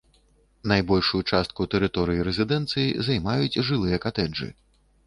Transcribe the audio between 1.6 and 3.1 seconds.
тэрыторыі рэзідэнцыі